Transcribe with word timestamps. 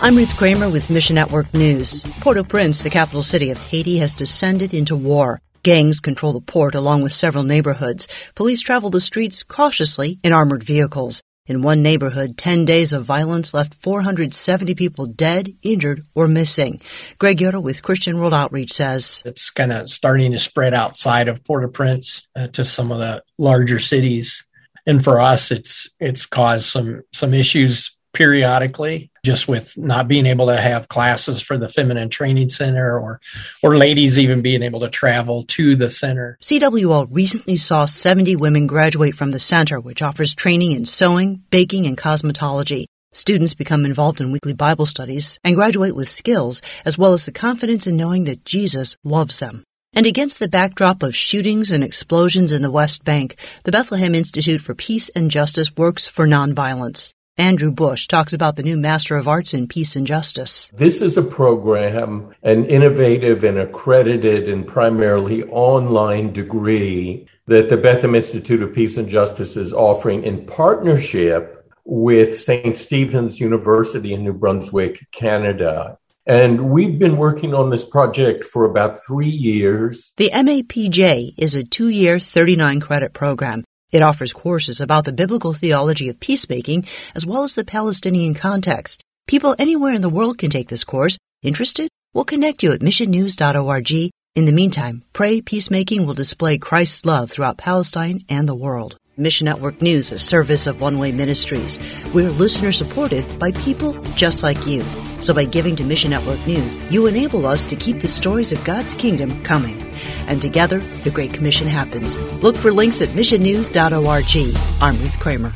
I'm 0.00 0.14
Ruth 0.14 0.36
Kramer 0.36 0.70
with 0.70 0.90
Mission 0.90 1.16
Network 1.16 1.52
News. 1.52 2.02
Port 2.20 2.38
au 2.38 2.44
Prince, 2.44 2.84
the 2.84 2.88
capital 2.88 3.20
city 3.20 3.50
of 3.50 3.58
Haiti, 3.58 3.98
has 3.98 4.14
descended 4.14 4.72
into 4.72 4.94
war. 4.94 5.40
Gangs 5.64 5.98
control 5.98 6.32
the 6.32 6.40
port 6.40 6.76
along 6.76 7.02
with 7.02 7.12
several 7.12 7.42
neighborhoods. 7.42 8.06
Police 8.36 8.60
travel 8.60 8.90
the 8.90 9.00
streets 9.00 9.42
cautiously 9.42 10.20
in 10.22 10.32
armored 10.32 10.62
vehicles. 10.62 11.20
In 11.48 11.62
one 11.62 11.82
neighborhood, 11.82 12.38
10 12.38 12.64
days 12.64 12.92
of 12.92 13.04
violence 13.04 13.52
left 13.52 13.74
470 13.82 14.76
people 14.76 15.06
dead, 15.06 15.56
injured, 15.62 16.04
or 16.14 16.28
missing. 16.28 16.80
Greg 17.18 17.40
Yoder 17.40 17.58
with 17.58 17.82
Christian 17.82 18.18
World 18.18 18.34
Outreach 18.34 18.72
says 18.72 19.20
it's 19.24 19.50
kind 19.50 19.72
of 19.72 19.90
starting 19.90 20.30
to 20.30 20.38
spread 20.38 20.74
outside 20.74 21.26
of 21.26 21.44
Port-au-Prince 21.44 22.28
uh, 22.36 22.46
to 22.48 22.64
some 22.64 22.92
of 22.92 23.00
the 23.00 23.24
larger 23.36 23.80
cities. 23.80 24.46
And 24.86 25.02
for 25.02 25.20
us, 25.20 25.50
it's 25.50 25.90
it's 25.98 26.24
caused 26.24 26.66
some 26.66 27.02
some 27.12 27.34
issues 27.34 27.96
periodically 28.12 29.10
just 29.28 29.46
with 29.46 29.76
not 29.76 30.08
being 30.08 30.24
able 30.24 30.46
to 30.46 30.58
have 30.58 30.88
classes 30.88 31.42
for 31.42 31.58
the 31.58 31.68
feminine 31.68 32.08
training 32.08 32.48
center 32.48 32.98
or 32.98 33.20
or 33.62 33.76
ladies 33.76 34.18
even 34.18 34.40
being 34.40 34.62
able 34.62 34.80
to 34.80 34.88
travel 34.88 35.42
to 35.42 35.76
the 35.76 35.90
center. 35.90 36.38
CWO 36.42 37.06
recently 37.10 37.56
saw 37.56 37.84
70 37.84 38.36
women 38.36 38.66
graduate 38.66 39.14
from 39.14 39.32
the 39.32 39.38
center 39.38 39.78
which 39.78 40.00
offers 40.00 40.34
training 40.34 40.72
in 40.72 40.86
sewing, 40.86 41.42
baking 41.50 41.86
and 41.86 41.98
cosmetology. 41.98 42.86
Students 43.12 43.52
become 43.52 43.84
involved 43.84 44.22
in 44.22 44.32
weekly 44.32 44.54
Bible 44.54 44.86
studies 44.86 45.38
and 45.44 45.54
graduate 45.54 45.94
with 45.94 46.08
skills 46.08 46.62
as 46.86 46.96
well 46.96 47.12
as 47.12 47.26
the 47.26 47.32
confidence 47.32 47.86
in 47.86 47.98
knowing 47.98 48.24
that 48.24 48.46
Jesus 48.46 48.96
loves 49.04 49.40
them. 49.40 49.62
And 49.92 50.06
against 50.06 50.38
the 50.38 50.48
backdrop 50.48 51.02
of 51.02 51.14
shootings 51.14 51.70
and 51.70 51.84
explosions 51.84 52.50
in 52.50 52.62
the 52.62 52.70
West 52.70 53.04
Bank, 53.04 53.36
the 53.64 53.72
Bethlehem 53.72 54.14
Institute 54.14 54.62
for 54.62 54.74
Peace 54.74 55.10
and 55.10 55.30
Justice 55.30 55.76
works 55.76 56.08
for 56.08 56.26
nonviolence. 56.26 57.12
Andrew 57.38 57.70
Bush 57.70 58.08
talks 58.08 58.32
about 58.32 58.56
the 58.56 58.64
new 58.64 58.76
Master 58.76 59.16
of 59.16 59.28
Arts 59.28 59.54
in 59.54 59.68
Peace 59.68 59.94
and 59.94 60.04
Justice. 60.04 60.72
This 60.74 61.00
is 61.00 61.16
a 61.16 61.22
program, 61.22 62.34
an 62.42 62.64
innovative 62.64 63.44
and 63.44 63.56
accredited 63.56 64.48
and 64.48 64.66
primarily 64.66 65.44
online 65.44 66.32
degree 66.32 67.28
that 67.46 67.68
the 67.68 67.76
Bethlehem 67.76 68.16
Institute 68.16 68.60
of 68.60 68.74
Peace 68.74 68.96
and 68.96 69.08
Justice 69.08 69.56
is 69.56 69.72
offering 69.72 70.24
in 70.24 70.46
partnership 70.46 71.64
with 71.84 72.36
St. 72.36 72.76
Stephen's 72.76 73.38
University 73.38 74.12
in 74.14 74.24
New 74.24 74.34
Brunswick, 74.34 75.06
Canada. 75.12 75.96
And 76.26 76.70
we've 76.70 76.98
been 76.98 77.18
working 77.18 77.54
on 77.54 77.70
this 77.70 77.84
project 77.84 78.46
for 78.46 78.64
about 78.64 79.06
three 79.06 79.28
years. 79.28 80.12
The 80.16 80.30
MAPJ 80.30 81.34
is 81.38 81.54
a 81.54 81.62
two 81.62 81.88
year, 81.88 82.18
39 82.18 82.80
credit 82.80 83.12
program 83.12 83.62
it 83.90 84.02
offers 84.02 84.32
courses 84.32 84.80
about 84.80 85.04
the 85.04 85.12
biblical 85.12 85.54
theology 85.54 86.08
of 86.08 86.20
peacemaking 86.20 86.86
as 87.14 87.24
well 87.24 87.44
as 87.44 87.54
the 87.54 87.64
Palestinian 87.64 88.34
context. 88.34 89.02
People 89.26 89.54
anywhere 89.58 89.94
in 89.94 90.02
the 90.02 90.08
world 90.08 90.38
can 90.38 90.50
take 90.50 90.68
this 90.68 90.84
course. 90.84 91.18
Interested? 91.42 91.88
We'll 92.14 92.24
connect 92.24 92.62
you 92.62 92.72
at 92.72 92.80
missionnews.org. 92.80 94.10
In 94.34 94.44
the 94.44 94.52
meantime, 94.52 95.02
pray 95.12 95.40
peacemaking 95.40 96.06
will 96.06 96.14
display 96.14 96.58
Christ's 96.58 97.04
love 97.04 97.30
throughout 97.30 97.58
Palestine 97.58 98.24
and 98.28 98.48
the 98.48 98.54
world. 98.54 98.96
Mission 99.16 99.46
Network 99.46 99.82
News, 99.82 100.12
a 100.12 100.18
service 100.18 100.66
of 100.66 100.80
One 100.80 100.98
Way 100.98 101.10
Ministries. 101.10 101.80
We're 102.14 102.30
listener 102.30 102.70
supported 102.70 103.38
by 103.38 103.50
people 103.52 103.94
just 104.14 104.44
like 104.44 104.66
you. 104.66 104.84
So 105.20 105.34
by 105.34 105.44
giving 105.44 105.76
to 105.76 105.84
Mission 105.84 106.10
Network 106.10 106.44
News, 106.46 106.78
you 106.92 107.06
enable 107.06 107.46
us 107.46 107.66
to 107.66 107.76
keep 107.76 108.00
the 108.00 108.08
stories 108.08 108.52
of 108.52 108.64
God's 108.64 108.94
kingdom 108.94 109.40
coming. 109.42 109.80
And 110.26 110.40
together, 110.40 110.80
the 111.02 111.10
Great 111.10 111.32
Commission 111.32 111.66
happens. 111.66 112.16
Look 112.42 112.56
for 112.56 112.72
links 112.72 113.00
at 113.00 113.08
missionnews.org. 113.10 114.56
I'm 114.80 114.98
Ruth 114.98 115.18
Kramer. 115.18 115.52